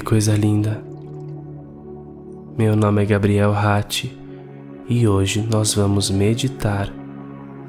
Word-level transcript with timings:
Oi, 0.00 0.04
coisa 0.04 0.34
linda. 0.34 0.82
Meu 2.56 2.74
nome 2.74 3.02
é 3.02 3.04
Gabriel 3.04 3.52
Ratti 3.52 4.18
e 4.88 5.06
hoje 5.06 5.42
nós 5.42 5.74
vamos 5.74 6.08
meditar 6.08 6.90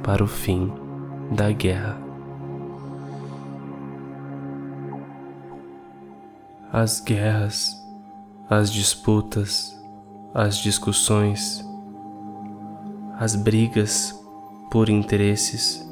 para 0.01 0.23
o 0.23 0.27
fim 0.27 0.71
da 1.29 1.51
guerra. 1.51 2.01
As 6.71 7.01
guerras, 7.01 7.75
as 8.49 8.71
disputas, 8.71 9.77
as 10.33 10.55
discussões, 10.55 11.61
as 13.19 13.35
brigas 13.35 14.17
por 14.71 14.87
interesses 14.89 15.85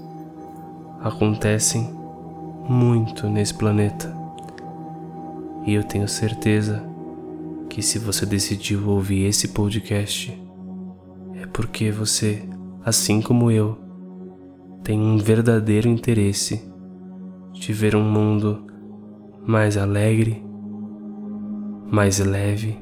acontecem 1.01 1.93
muito 2.69 3.27
nesse 3.27 3.53
planeta. 3.53 4.28
E 5.65 5.73
eu 5.73 5.83
tenho 5.83 6.07
certeza 6.07 6.83
que 7.69 7.81
se 7.81 7.99
você 7.99 8.25
decidiu 8.25 8.89
ouvir 8.89 9.25
esse 9.25 9.49
podcast, 9.49 10.35
é 11.35 11.45
porque 11.45 11.91
você, 11.91 12.47
assim 12.83 13.21
como 13.21 13.51
eu, 13.51 13.77
tem 14.83 14.99
um 14.99 15.17
verdadeiro 15.17 15.87
interesse 15.87 16.67
de 17.53 17.73
ver 17.73 17.95
um 17.95 18.03
mundo 18.03 18.65
mais 19.45 19.77
alegre, 19.77 20.43
mais 21.91 22.19
leve 22.19 22.77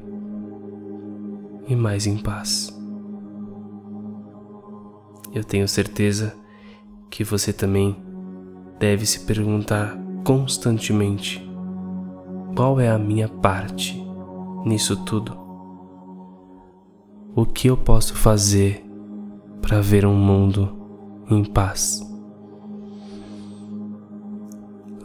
e 1.66 1.74
mais 1.76 2.06
em 2.06 2.16
paz. 2.16 2.74
Eu 5.34 5.44
tenho 5.44 5.68
certeza 5.68 6.34
que 7.10 7.22
você 7.22 7.52
também 7.52 7.96
deve 8.78 9.04
se 9.04 9.20
perguntar 9.20 9.98
constantemente: 10.24 11.47
qual 12.58 12.80
é 12.80 12.90
a 12.90 12.98
minha 12.98 13.28
parte 13.28 14.04
nisso 14.64 14.96
tudo? 15.04 15.32
O 17.32 17.46
que 17.46 17.68
eu 17.68 17.76
posso 17.76 18.16
fazer 18.16 18.84
para 19.62 19.80
ver 19.80 20.04
um 20.04 20.16
mundo 20.16 20.76
em 21.30 21.44
paz? 21.44 22.00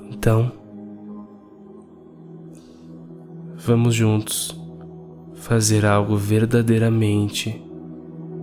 Então, 0.09 0.52
vamos 3.56 3.94
juntos 3.94 4.59
fazer 5.36 5.86
algo 5.86 6.18
verdadeiramente 6.18 7.64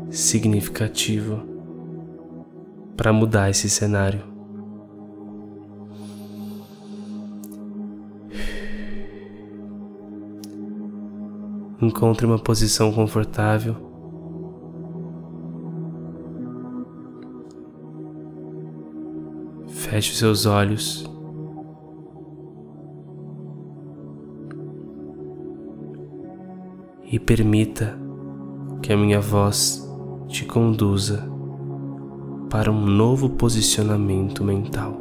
significativo 0.09 1.43
para 2.97 3.13
mudar 3.13 3.51
esse 3.51 3.69
cenário. 3.69 4.30
Encontre 11.91 12.25
uma 12.25 12.39
posição 12.39 12.93
confortável. 12.93 13.75
Feche 19.67 20.15
seus 20.15 20.47
olhos. 20.47 21.05
E 27.11 27.19
permita 27.19 27.99
que 28.81 28.93
a 28.93 28.97
minha 28.97 29.21
voz 29.21 29.85
te 30.29 30.45
conduza 30.45 31.29
para 32.49 32.71
um 32.71 32.87
novo 32.87 33.31
posicionamento 33.31 34.45
mental. 34.45 34.97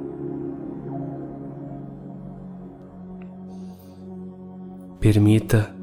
Permita 5.00 5.79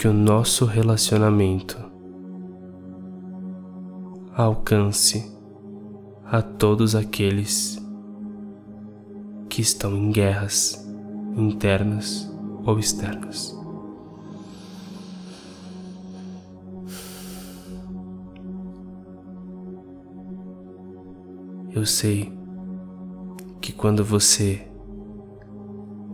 que 0.00 0.08
o 0.08 0.14
nosso 0.14 0.64
relacionamento 0.64 1.76
alcance 4.34 5.30
a 6.24 6.40
todos 6.40 6.94
aqueles 6.94 7.78
que 9.50 9.60
estão 9.60 9.94
em 9.94 10.10
guerras 10.10 10.90
internas 11.36 12.34
ou 12.64 12.78
externas. 12.78 13.54
Eu 21.74 21.84
sei 21.84 22.32
que 23.60 23.70
quando 23.70 24.02
você 24.02 24.66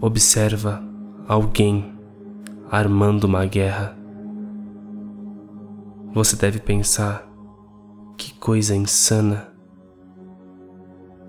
observa 0.01 0.83
alguém 1.29 1.96
armando 2.71 3.25
uma 3.25 3.45
guerra, 3.45 3.97
você 6.13 6.37
deve 6.37 6.59
pensar: 6.59 7.29
que 8.17 8.35
coisa 8.35 8.75
insana, 8.75 9.49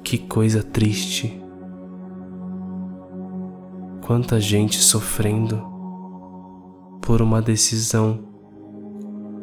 que 0.03 0.17
coisa 0.17 0.63
triste. 0.63 1.43
Quanta 4.05 4.39
gente 4.39 4.77
sofrendo 4.77 5.61
por 7.01 7.21
uma 7.21 7.41
decisão 7.41 8.25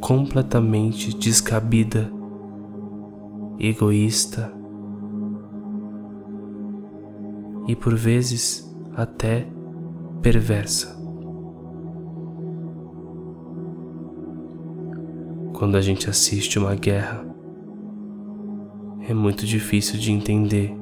completamente 0.00 1.14
descabida, 1.14 2.10
egoísta 3.58 4.52
e 7.66 7.76
por 7.76 7.94
vezes 7.94 8.74
até 8.96 9.46
perversa. 10.22 11.03
Quando 15.64 15.76
a 15.76 15.80
gente 15.80 16.10
assiste 16.10 16.58
uma 16.58 16.74
guerra, 16.74 17.24
é 19.08 19.14
muito 19.14 19.46
difícil 19.46 19.98
de 19.98 20.12
entender 20.12 20.76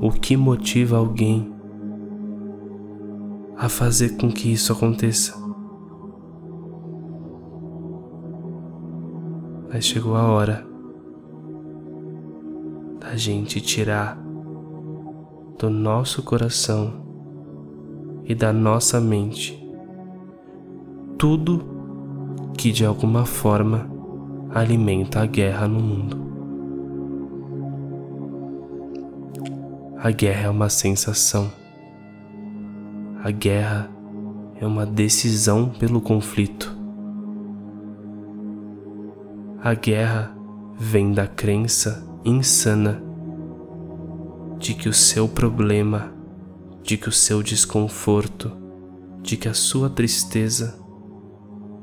o 0.00 0.10
que 0.10 0.34
motiva 0.34 0.96
alguém 0.96 1.52
a 3.54 3.68
fazer 3.68 4.16
com 4.16 4.32
que 4.32 4.50
isso 4.50 4.72
aconteça. 4.72 5.36
Mas 9.68 9.84
chegou 9.84 10.16
a 10.16 10.26
hora 10.26 10.66
da 13.00 13.14
gente 13.16 13.60
tirar 13.60 14.18
do 15.58 15.68
nosso 15.68 16.22
coração 16.22 17.04
e 18.24 18.34
da 18.34 18.54
nossa 18.54 18.98
mente 19.02 19.62
tudo 21.18 21.62
que 22.56 22.72
de 22.72 22.86
alguma 22.86 23.26
forma 23.26 23.92
alimenta 24.54 25.20
a 25.20 25.26
guerra 25.26 25.66
no 25.66 25.80
mundo. 25.80 26.16
A 29.98 30.12
guerra 30.12 30.46
é 30.46 30.48
uma 30.48 30.68
sensação. 30.68 31.50
A 33.24 33.32
guerra 33.32 33.90
é 34.60 34.64
uma 34.64 34.86
decisão 34.86 35.70
pelo 35.70 36.00
conflito. 36.00 36.72
A 39.60 39.74
guerra 39.74 40.32
vem 40.78 41.12
da 41.12 41.26
crença 41.26 42.06
insana 42.24 43.02
de 44.60 44.72
que 44.74 44.88
o 44.88 44.92
seu 44.92 45.26
problema, 45.26 46.12
de 46.80 46.96
que 46.96 47.08
o 47.08 47.12
seu 47.12 47.42
desconforto, 47.42 48.52
de 49.20 49.36
que 49.36 49.48
a 49.48 49.54
sua 49.54 49.90
tristeza 49.90 50.78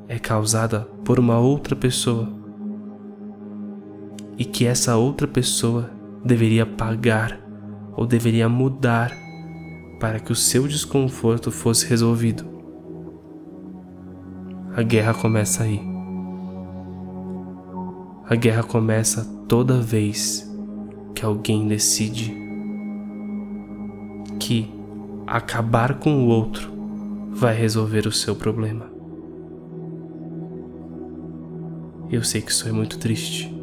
é 0.08 0.18
causada 0.18 0.82
por 1.04 1.20
uma 1.20 1.38
outra 1.38 1.76
pessoa 1.76 2.41
e 4.42 4.44
que 4.44 4.66
essa 4.66 4.98
outra 4.98 5.28
pessoa 5.28 5.92
deveria 6.26 6.66
pagar 6.66 7.40
ou 7.96 8.08
deveria 8.08 8.50
mudar 8.50 9.16
para 10.00 10.20
que 10.20 10.32
o 10.32 10.36
seu 10.36 10.68
desconforto 10.68 11.52
fosse 11.52 11.86
resolvido. 11.86 12.44
A 14.76 14.82
guerra 14.82 15.14
começa 15.14 15.62
aí. 15.62 15.80
A 18.26 18.34
guerra 18.34 18.64
começa 18.64 19.24
toda 19.48 19.80
vez 19.80 20.52
que 21.14 21.24
alguém 21.24 21.68
decide 21.68 22.36
que 24.40 24.74
acabar 25.28 26.00
com 26.00 26.26
o 26.26 26.28
outro 26.30 26.72
vai 27.30 27.54
resolver 27.54 28.08
o 28.08 28.12
seu 28.12 28.36
problema. 28.36 28.90
Eu 32.10 32.24
sei 32.24 32.42
que 32.42 32.50
isso 32.50 32.68
é 32.68 32.72
muito 32.72 32.98
triste. 32.98 33.61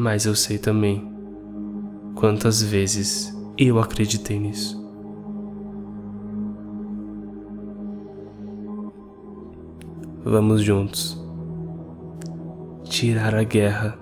Mas 0.00 0.24
eu 0.24 0.34
sei 0.34 0.56
também 0.56 1.06
quantas 2.14 2.62
vezes 2.62 3.36
eu 3.58 3.78
acreditei 3.78 4.38
nisso. 4.38 4.80
Vamos 10.24 10.62
juntos 10.62 11.22
tirar 12.84 13.34
a 13.34 13.42
guerra 13.42 13.98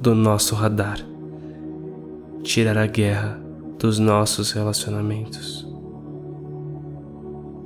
do 0.00 0.12
nosso 0.12 0.56
radar, 0.56 0.98
tirar 2.42 2.76
a 2.76 2.86
guerra 2.86 3.40
dos 3.78 4.00
nossos 4.00 4.50
relacionamentos, 4.50 5.64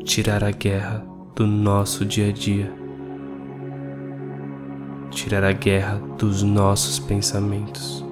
tirar 0.04 0.44
a 0.44 0.50
guerra 0.50 1.06
do 1.34 1.46
nosso 1.46 2.04
dia 2.04 2.28
a 2.28 2.32
dia, 2.32 2.70
tirar 5.16 5.42
a 5.44 5.52
guerra 5.52 5.98
dos 6.18 6.42
nossos 6.42 6.98
pensamentos. 6.98 8.04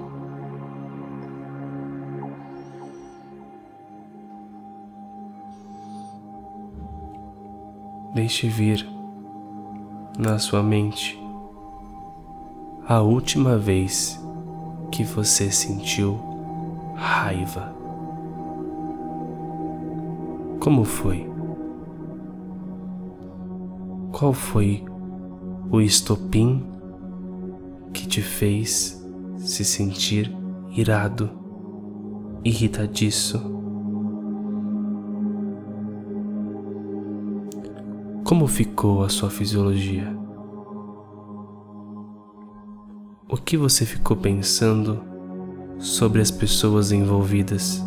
Deixe 8.15 8.47
vir 8.47 8.89
na 10.17 10.39
sua 10.39 10.63
mente 10.63 11.19
a 12.87 13.01
última 13.01 13.55
vez 13.55 14.19
que 14.91 15.03
você 15.03 15.51
sentiu 15.51 16.19
raiva. 16.95 17.75
Como 20.59 20.83
foi? 20.83 21.29
Qual 24.11 24.33
foi 24.33 24.83
o 25.69 25.79
estopim 25.81 26.74
que 27.95 28.05
te 28.05 28.21
fez 28.21 29.01
se 29.37 29.63
sentir 29.63 30.35
irado, 30.69 31.29
irritadiço? 32.43 33.39
Como 38.25 38.47
ficou 38.47 39.01
a 39.01 39.07
sua 39.07 39.29
fisiologia? 39.29 40.13
O 43.29 43.37
que 43.37 43.55
você 43.55 43.85
ficou 43.85 44.17
pensando 44.17 45.01
sobre 45.79 46.21
as 46.21 46.31
pessoas 46.31 46.91
envolvidas? 46.91 47.84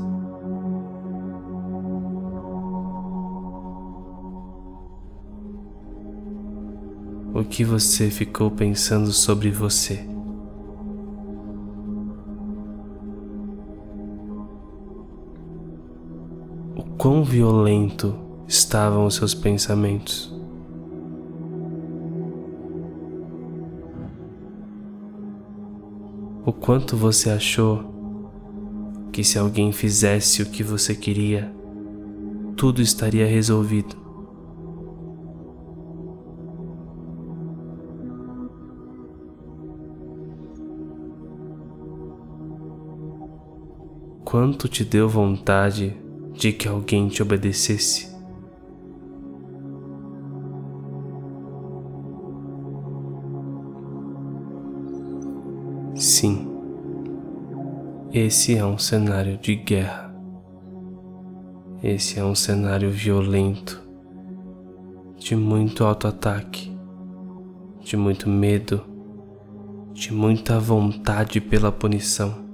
O 7.38 7.44
que 7.44 7.62
você 7.62 8.11
ficou 8.11 8.50
pensando 8.50 9.12
sobre 9.12 9.49
você? 9.49 10.05
O 16.75 16.82
quão 16.99 17.23
violento 17.23 18.12
estavam 18.49 19.06
os 19.06 19.14
seus 19.14 19.35
pensamentos. 19.35 20.37
O 26.44 26.52
quanto 26.52 26.96
você 26.96 27.31
achou 27.31 27.84
que 29.12 29.23
se 29.23 29.38
alguém 29.38 29.70
fizesse 29.70 30.43
o 30.43 30.46
que 30.46 30.64
você 30.64 30.93
queria, 30.93 31.55
tudo 32.56 32.82
estaria 32.82 33.29
resolvido. 33.29 34.07
Quanto 44.31 44.69
te 44.69 44.85
deu 44.85 45.09
vontade 45.09 45.97
de 46.35 46.53
que 46.53 46.69
alguém 46.69 47.09
te 47.09 47.23
obedecesse? 47.23 48.15
Sim, 55.95 56.47
esse 58.13 58.55
é 58.55 58.63
um 58.67 58.77
cenário 58.77 59.39
de 59.39 59.57
guerra. 59.57 60.15
Esse 61.83 62.21
é 62.21 62.23
um 62.23 62.35
cenário 62.35 62.91
violento, 62.91 63.83
de 65.17 65.35
muito 65.35 65.85
auto-ataque, 65.85 66.71
de 67.81 67.97
muito 67.97 68.29
medo, 68.29 68.83
de 69.95 70.13
muita 70.13 70.61
vontade 70.61 71.41
pela 71.41 71.73
punição. 71.73 72.48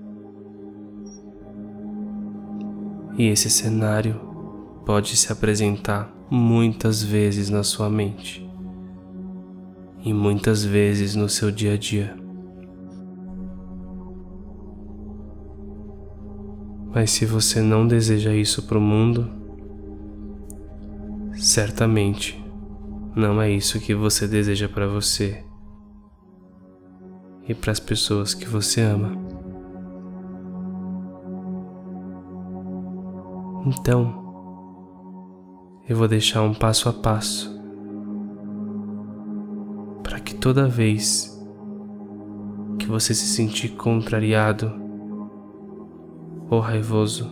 E 3.17 3.29
esse 3.29 3.49
cenário 3.49 4.21
pode 4.85 5.17
se 5.17 5.33
apresentar 5.33 6.13
muitas 6.31 7.03
vezes 7.03 7.49
na 7.49 7.63
sua 7.63 7.89
mente 7.89 8.45
e 10.05 10.13
muitas 10.13 10.65
vezes 10.65 11.15
no 11.15 11.29
seu 11.29 11.51
dia 11.51 11.75
a 11.75 11.77
dia. 11.77 12.17
Mas 16.95 17.11
se 17.11 17.25
você 17.25 17.61
não 17.61 17.87
deseja 17.87 18.35
isso 18.35 18.63
para 18.63 18.79
o 18.79 18.81
mundo, 18.81 19.29
certamente 21.35 22.41
não 23.17 23.41
é 23.41 23.51
isso 23.51 23.81
que 23.81 23.95
você 23.95 24.29
deseja 24.29 24.69
para 24.69 24.87
você 24.87 25.45
e 27.49 27.55
para 27.55 27.73
as 27.73 27.81
pessoas 27.81 28.35
que 28.35 28.49
você 28.49 28.81
ama. 28.81 29.24
Então, 33.67 34.23
eu 35.89 35.97
vou 35.97 36.07
deixar 36.07 36.43
um 36.43 36.53
passo 36.53 36.87
a 36.87 36.93
passo 36.93 37.59
para 40.03 40.21
que 40.21 40.35
toda 40.35 40.69
vez 40.69 41.35
que 42.79 42.87
você 42.87 43.15
se 43.15 43.27
sentir 43.27 43.71
contrariado 43.71 44.71
ou 46.51 46.61
raivoso, 46.61 47.27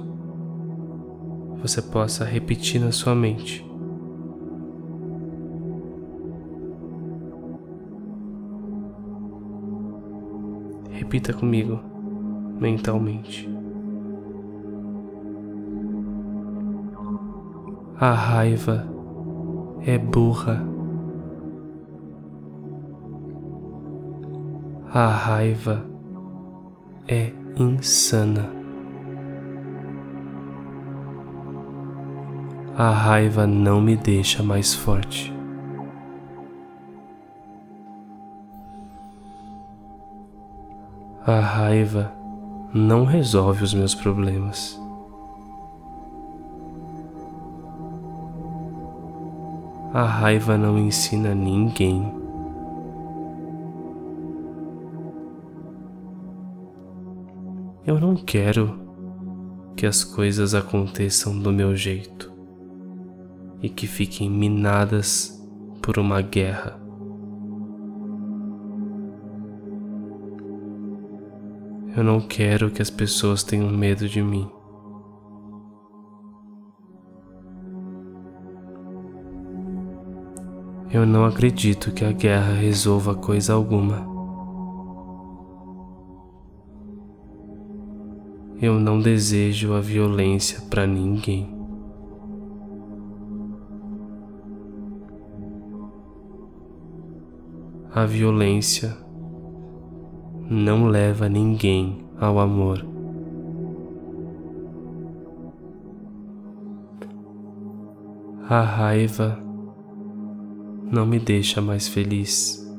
você 1.60 1.82
possa 1.82 2.24
repetir 2.24 2.80
na 2.80 2.92
sua 2.92 3.14
mente. 3.14 3.62
Repita 10.90 11.34
comigo 11.34 11.78
mentalmente. 12.58 13.61
A 18.02 18.12
raiva 18.14 18.84
é 19.86 19.96
burra. 19.96 20.60
A 24.92 25.06
raiva 25.06 25.86
é 27.06 27.32
insana. 27.56 28.62
a 32.76 32.90
raiva 32.90 33.46
não 33.46 33.80
me 33.80 33.96
deixa 33.96 34.42
mais 34.42 34.74
forte. 34.74 35.32
A 41.24 41.38
raiva 41.38 42.12
não 42.74 43.04
resolve 43.04 43.62
os 43.62 43.72
meus 43.72 43.94
problemas. 43.94 44.81
A 49.94 50.04
raiva 50.04 50.56
não 50.56 50.78
ensina 50.78 51.34
ninguém. 51.34 52.02
Eu 57.86 58.00
não 58.00 58.16
quero 58.16 58.80
que 59.76 59.84
as 59.84 60.02
coisas 60.02 60.54
aconteçam 60.54 61.38
do 61.38 61.52
meu 61.52 61.76
jeito 61.76 62.32
e 63.60 63.68
que 63.68 63.86
fiquem 63.86 64.30
minadas 64.30 65.38
por 65.82 65.98
uma 65.98 66.22
guerra. 66.22 66.80
Eu 71.94 72.02
não 72.02 72.18
quero 72.18 72.70
que 72.70 72.80
as 72.80 72.88
pessoas 72.88 73.42
tenham 73.42 73.68
medo 73.68 74.08
de 74.08 74.22
mim. 74.22 74.48
Eu 80.92 81.06
não 81.06 81.24
acredito 81.24 81.90
que 81.92 82.04
a 82.04 82.12
guerra 82.12 82.52
resolva 82.52 83.14
coisa 83.14 83.54
alguma. 83.54 84.06
Eu 88.60 88.78
não 88.78 89.00
desejo 89.00 89.72
a 89.72 89.80
violência 89.80 90.60
para 90.68 90.86
ninguém. 90.86 91.62
a 97.94 98.06
violência 98.06 98.96
não 100.48 100.86
leva 100.86 101.28
ninguém 101.28 102.02
ao 102.18 102.38
amor. 102.38 102.86
A 108.48 108.62
raiva 108.62 109.38
não 110.92 111.06
me 111.06 111.18
deixa 111.18 111.62
mais 111.62 111.88
feliz. 111.88 112.70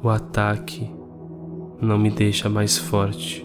O 0.00 0.08
ataque 0.08 0.88
não 1.80 1.98
me 1.98 2.08
deixa 2.08 2.48
mais 2.48 2.78
forte. 2.78 3.44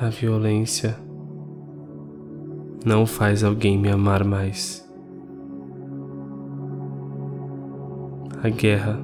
A 0.00 0.08
violência 0.08 0.98
não 2.82 3.04
faz 3.04 3.44
alguém 3.44 3.76
me 3.76 3.90
amar 3.90 4.24
mais. 4.24 4.82
A 8.42 8.48
guerra 8.48 8.98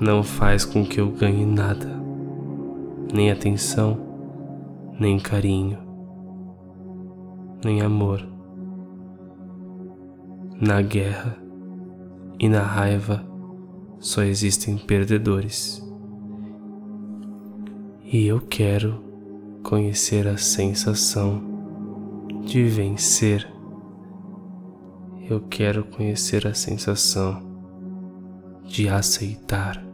não 0.00 0.24
faz 0.24 0.64
com 0.64 0.84
que 0.84 1.00
eu 1.00 1.12
ganhe 1.12 1.46
nada, 1.46 2.02
nem 3.14 3.30
atenção 3.30 4.11
nem 4.98 5.18
carinho, 5.18 5.78
nem 7.64 7.80
amor. 7.80 8.26
Na 10.60 10.80
guerra 10.80 11.36
e 12.38 12.48
na 12.48 12.62
raiva 12.62 13.24
só 13.98 14.22
existem 14.22 14.76
perdedores. 14.76 15.82
E 18.04 18.26
eu 18.26 18.40
quero 18.40 19.02
conhecer 19.62 20.28
a 20.28 20.36
sensação 20.36 21.42
de 22.44 22.64
vencer. 22.64 23.50
Eu 25.28 25.40
quero 25.48 25.84
conhecer 25.84 26.46
a 26.46 26.52
sensação 26.52 27.42
de 28.64 28.88
aceitar. 28.88 29.91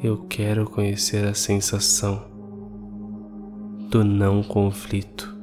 Eu 0.00 0.26
quero 0.28 0.64
conhecer 0.70 1.26
a 1.26 1.34
sensação 1.34 2.22
do 3.90 4.04
não 4.04 4.44
conflito. 4.44 5.36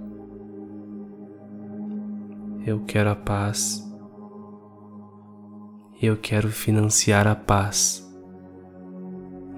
Eu 2.65 2.79
quero 2.85 3.09
a 3.09 3.15
paz. 3.17 3.85
Eu 6.01 6.15
quero 6.15 6.47
financiar 6.47 7.27
a 7.27 7.35
paz. 7.35 8.09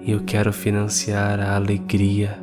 Eu 0.04 0.24
quero 0.24 0.52
financiar 0.52 1.38
a 1.38 1.54
alegria. 1.54 2.36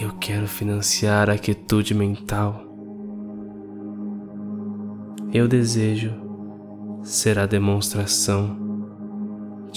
Eu 0.00 0.16
quero 0.18 0.48
financiar 0.48 1.28
a 1.28 1.36
quietude 1.36 1.92
mental. 1.92 2.62
Eu 5.34 5.46
desejo 5.46 6.14
ser 7.02 7.38
a 7.38 7.44
demonstração 7.44 8.65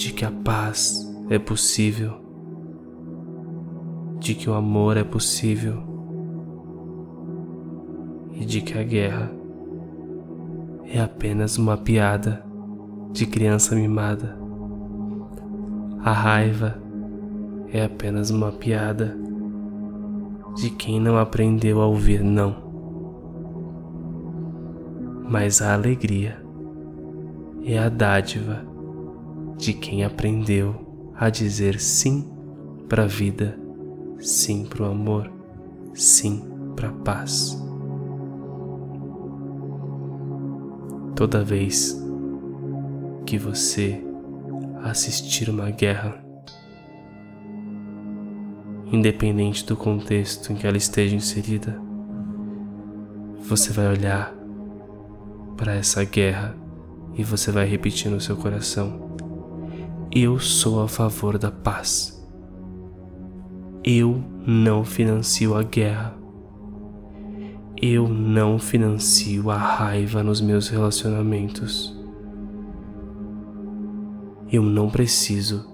de 0.00 0.14
que 0.14 0.24
a 0.24 0.30
paz 0.30 1.06
é 1.28 1.38
possível, 1.38 2.14
de 4.18 4.34
que 4.34 4.48
o 4.48 4.54
amor 4.54 4.96
é 4.96 5.04
possível 5.04 5.82
e 8.32 8.42
de 8.46 8.62
que 8.62 8.78
a 8.78 8.82
guerra 8.82 9.30
é 10.86 11.02
apenas 11.02 11.58
uma 11.58 11.76
piada 11.76 12.42
de 13.12 13.26
criança 13.26 13.74
mimada. 13.74 14.38
A 16.02 16.12
raiva 16.12 16.80
é 17.70 17.84
apenas 17.84 18.30
uma 18.30 18.52
piada 18.52 19.14
de 20.56 20.70
quem 20.70 20.98
não 20.98 21.18
aprendeu 21.18 21.78
a 21.78 21.86
ouvir 21.86 22.24
não. 22.24 22.56
Mas 25.28 25.60
a 25.60 25.74
alegria 25.74 26.42
é 27.62 27.78
a 27.78 27.90
dádiva 27.90 28.69
de 29.60 29.74
quem 29.74 30.04
aprendeu 30.04 31.12
a 31.14 31.28
dizer 31.28 31.78
sim 31.78 32.26
para 32.88 33.04
a 33.04 33.06
vida, 33.06 33.58
sim 34.18 34.64
para 34.64 34.84
o 34.84 34.90
amor, 34.90 35.30
sim 35.94 36.42
para 36.74 36.88
a 36.88 36.92
paz. 36.92 37.62
Toda 41.14 41.44
vez 41.44 42.02
que 43.26 43.36
você 43.36 44.02
assistir 44.82 45.50
uma 45.50 45.70
guerra, 45.70 46.24
independente 48.90 49.66
do 49.66 49.76
contexto 49.76 50.52
em 50.52 50.56
que 50.56 50.66
ela 50.66 50.78
esteja 50.78 51.14
inserida, 51.14 51.78
você 53.38 53.72
vai 53.72 53.88
olhar 53.88 54.34
para 55.56 55.74
essa 55.74 56.02
guerra 56.04 56.56
e 57.14 57.22
você 57.22 57.52
vai 57.52 57.66
repetir 57.66 58.10
no 58.10 58.20
seu 58.20 58.36
coração: 58.36 59.09
Eu 60.12 60.40
sou 60.40 60.82
a 60.82 60.88
favor 60.88 61.38
da 61.38 61.52
paz. 61.52 62.20
Eu 63.84 64.20
não 64.44 64.84
financio 64.84 65.54
a 65.54 65.62
guerra. 65.62 66.18
Eu 67.80 68.08
não 68.08 68.58
financio 68.58 69.52
a 69.52 69.56
raiva 69.56 70.20
nos 70.24 70.40
meus 70.40 70.68
relacionamentos. 70.68 71.96
Eu 74.50 74.64
não 74.64 74.90
preciso 74.90 75.64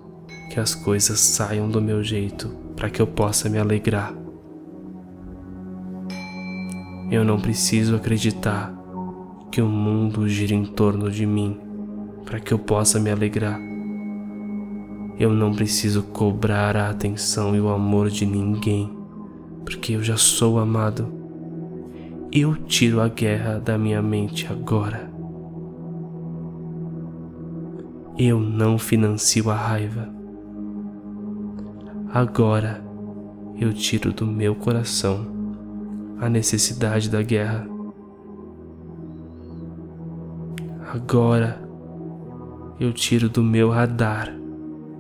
que 0.50 0.61
as 0.61 0.75
coisas 0.75 1.19
saiam 1.19 1.71
do 1.71 1.81
meu 1.81 2.02
jeito 2.02 2.50
para 2.76 2.90
que 2.90 3.00
eu 3.00 3.07
possa 3.07 3.49
me 3.49 3.57
alegrar. 3.57 4.14
Eu 7.11 7.25
não 7.25 7.40
preciso 7.40 7.97
acreditar 7.97 8.71
que 9.50 9.62
o 9.62 9.66
mundo 9.66 10.28
gira 10.28 10.52
em 10.52 10.66
torno 10.66 11.11
de 11.11 11.25
mim 11.25 11.59
para 12.26 12.38
que 12.38 12.52
eu 12.52 12.59
possa 12.59 13.00
me 13.00 13.11
alegrar. 13.11 13.75
Eu 15.18 15.32
não 15.32 15.54
preciso 15.54 16.02
cobrar 16.02 16.76
a 16.76 16.90
atenção 16.90 17.56
e 17.56 17.61
o 17.61 17.68
amor 17.68 18.11
de 18.11 18.26
ninguém, 18.26 18.90
porque 19.64 19.92
eu 19.92 20.02
já 20.02 20.16
sou 20.16 20.58
amado 20.58 21.16
eu 22.38 22.54
tiro 22.54 23.00
a 23.00 23.08
guerra 23.08 23.58
da 23.58 23.78
minha 23.78 24.02
mente 24.02 24.46
agora. 24.50 25.11
Eu 28.18 28.38
não 28.38 28.78
financio 28.78 29.50
a 29.50 29.54
raiva. 29.54 30.06
Agora 32.12 32.85
eu 33.58 33.73
tiro 33.73 34.12
do 34.12 34.26
meu 34.26 34.54
coração 34.54 35.26
a 36.20 36.28
necessidade 36.28 37.08
da 37.08 37.23
guerra. 37.23 37.66
Agora 40.92 41.58
eu 42.78 42.92
tiro 42.92 43.30
do 43.30 43.42
meu 43.42 43.70
radar 43.70 44.30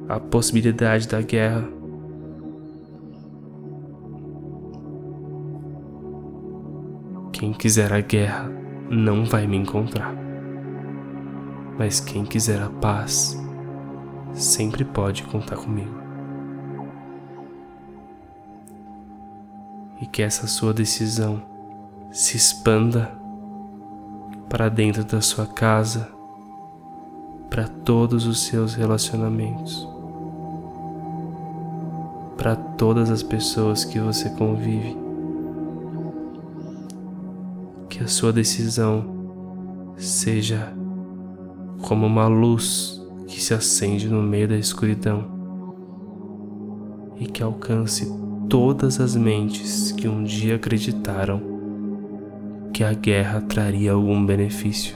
a 0.08 0.20
possibilidade 0.20 1.08
da 1.08 1.20
guerra. 1.20 1.68
Quem 7.32 7.52
quiser 7.52 7.92
a 7.92 8.00
guerra 8.00 8.50
não 8.88 9.24
vai 9.24 9.46
me 9.46 9.56
encontrar. 9.56 10.14
Mas 11.78 12.00
quem 12.00 12.24
quiser 12.24 12.62
a 12.62 12.70
paz 12.70 13.36
sempre 14.32 14.84
pode 14.84 15.22
contar 15.24 15.56
comigo. 15.56 15.94
E 20.00 20.06
que 20.06 20.22
essa 20.22 20.46
sua 20.46 20.72
decisão 20.72 21.42
se 22.10 22.36
expanda 22.36 23.12
para 24.48 24.68
dentro 24.68 25.04
da 25.04 25.20
sua 25.20 25.46
casa, 25.46 26.08
para 27.50 27.66
todos 27.66 28.26
os 28.26 28.46
seus 28.46 28.74
relacionamentos, 28.74 29.88
para 32.36 32.54
todas 32.54 33.10
as 33.10 33.22
pessoas 33.22 33.84
que 33.84 33.98
você 33.98 34.30
convive 34.30 34.96
que 37.96 38.02
a 38.02 38.06
sua 38.06 38.30
decisão 38.30 39.94
seja 39.96 40.70
como 41.80 42.04
uma 42.04 42.26
luz 42.26 43.02
que 43.26 43.40
se 43.40 43.54
acende 43.54 44.06
no 44.06 44.22
meio 44.22 44.48
da 44.48 44.56
escuridão 44.56 45.24
e 47.18 47.26
que 47.26 47.42
alcance 47.42 48.12
todas 48.50 49.00
as 49.00 49.16
mentes 49.16 49.92
que 49.92 50.06
um 50.06 50.22
dia 50.22 50.56
acreditaram 50.56 51.40
que 52.72 52.84
a 52.84 52.92
guerra 52.92 53.40
traria 53.40 53.92
algum 53.92 54.26
benefício. 54.26 54.94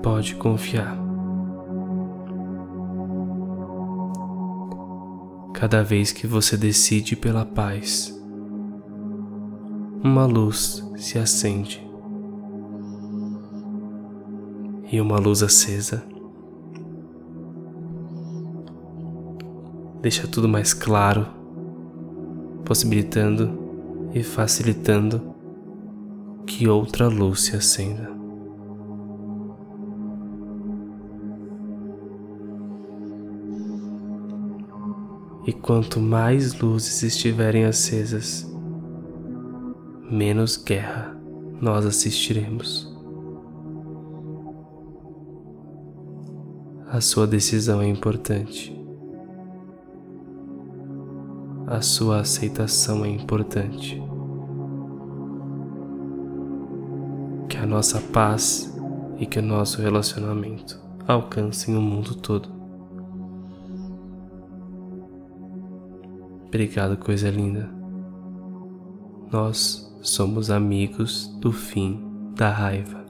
Pode 0.00 0.36
confiar. 0.36 1.07
Cada 5.58 5.82
vez 5.82 6.12
que 6.12 6.24
você 6.24 6.56
decide 6.56 7.16
pela 7.16 7.44
paz. 7.44 8.16
Uma 10.04 10.24
luz 10.24 10.88
se 10.96 11.18
acende 11.18 11.84
e 14.92 15.00
uma 15.00 15.18
luz 15.18 15.42
acesa 15.42 16.04
deixa 20.00 20.28
tudo 20.28 20.48
mais 20.48 20.72
claro, 20.72 21.26
possibilitando 22.64 23.58
e 24.14 24.22
facilitando 24.22 25.34
que 26.46 26.68
outra 26.68 27.08
luz 27.08 27.40
se 27.40 27.56
acenda. 27.56 28.17
E 35.48 35.52
quanto 35.54 35.98
mais 35.98 36.60
luzes 36.60 37.02
estiverem 37.02 37.64
acesas, 37.64 38.46
menos 40.10 40.58
guerra 40.58 41.18
nós 41.58 41.86
assistiremos. 41.86 42.94
A 46.86 47.00
sua 47.00 47.26
decisão 47.26 47.80
é 47.80 47.88
importante. 47.88 48.78
A 51.66 51.80
sua 51.80 52.20
aceitação 52.20 53.02
é 53.02 53.08
importante. 53.08 54.02
Que 57.48 57.56
a 57.56 57.64
nossa 57.64 58.02
paz 58.12 58.78
e 59.18 59.24
que 59.24 59.38
o 59.38 59.42
nosso 59.42 59.80
relacionamento 59.80 60.78
alcancem 61.06 61.74
o 61.74 61.80
mundo 61.80 62.14
todo. 62.16 62.57
Obrigado, 66.48 66.96
coisa 66.96 67.28
linda. 67.28 67.70
Nós 69.30 69.94
somos 70.00 70.50
amigos 70.50 71.28
do 71.40 71.52
fim 71.52 72.02
da 72.34 72.48
raiva. 72.48 73.04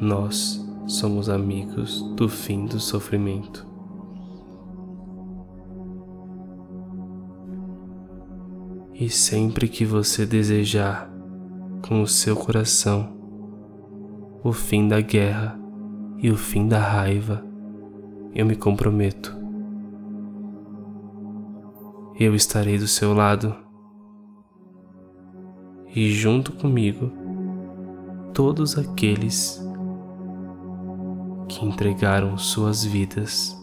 Nós 0.00 0.64
somos 0.86 1.28
amigos 1.28 2.02
do 2.14 2.28
fim 2.28 2.66
do 2.66 2.78
sofrimento. 2.78 3.66
E 8.94 9.10
sempre 9.10 9.68
que 9.68 9.84
você 9.84 10.24
desejar 10.24 11.10
com 11.88 12.00
o 12.00 12.06
seu 12.06 12.36
coração 12.36 13.12
o 14.44 14.52
fim 14.52 14.86
da 14.86 15.00
guerra 15.00 15.58
e 16.18 16.30
o 16.30 16.36
fim 16.36 16.68
da 16.68 16.78
raiva, 16.78 17.44
eu 18.32 18.46
me 18.46 18.54
comprometo. 18.54 19.41
Eu 22.24 22.36
estarei 22.36 22.78
do 22.78 22.86
seu 22.86 23.12
lado 23.12 23.52
e 25.92 26.12
junto 26.12 26.52
comigo 26.52 27.10
todos 28.32 28.78
aqueles 28.78 29.60
que 31.48 31.66
entregaram 31.66 32.38
suas 32.38 32.84
vidas 32.84 33.60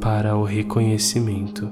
para 0.00 0.36
o 0.36 0.42
reconhecimento 0.42 1.70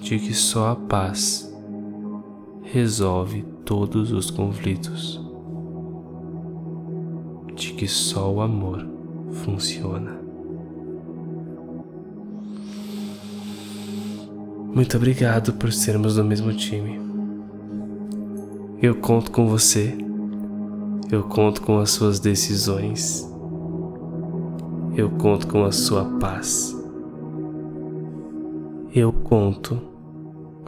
de 0.00 0.18
que 0.18 0.34
só 0.34 0.70
a 0.72 0.74
paz 0.74 1.56
resolve 2.60 3.44
todos 3.64 4.10
os 4.10 4.32
conflitos, 4.32 5.24
de 7.54 7.72
que 7.74 7.86
só 7.86 8.32
o 8.32 8.40
amor 8.40 8.84
funciona. 9.30 10.31
Muito 14.74 14.96
obrigado 14.96 15.52
por 15.52 15.70
sermos 15.70 16.16
do 16.16 16.24
mesmo 16.24 16.50
time. 16.54 16.98
Eu 18.80 18.94
conto 18.94 19.30
com 19.30 19.46
você. 19.46 19.94
Eu 21.10 21.24
conto 21.24 21.60
com 21.60 21.78
as 21.78 21.90
suas 21.90 22.18
decisões. 22.18 23.30
Eu 24.96 25.10
conto 25.10 25.46
com 25.46 25.62
a 25.64 25.70
sua 25.70 26.06
paz. 26.18 26.74
Eu 28.94 29.12
conto 29.12 29.78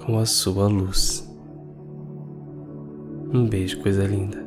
com 0.04 0.18
a 0.18 0.26
sua 0.26 0.68
luz. 0.68 1.26
Um 3.32 3.48
beijo, 3.48 3.80
coisa 3.80 4.06
linda. 4.06 4.44